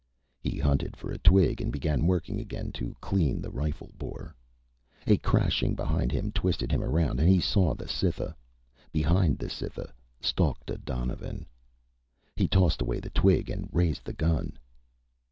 He 0.41 0.57
hunted 0.57 0.97
for 0.97 1.11
a 1.11 1.19
twig 1.19 1.61
and 1.61 1.71
began 1.71 2.07
working 2.07 2.39
again 2.39 2.71
to 2.71 2.95
clean 3.01 3.39
the 3.39 3.51
rifle 3.51 3.91
bore. 3.99 4.35
A 5.05 5.17
crashing 5.17 5.75
behind 5.75 6.11
him 6.11 6.31
twisted 6.31 6.71
him 6.71 6.81
around 6.83 7.19
and 7.19 7.29
he 7.29 7.39
saw 7.39 7.75
the 7.75 7.87
Cytha. 7.87 8.35
Behind 8.91 9.37
the 9.37 9.47
Cytha 9.47 9.93
stalked 10.19 10.71
a 10.71 10.79
donovan. 10.79 11.45
He 12.35 12.47
tossed 12.47 12.81
away 12.81 12.99
the 12.99 13.11
twig 13.11 13.47
and 13.51 13.69
raised 13.71 14.03
the 14.03 14.13
gun. 14.13 14.57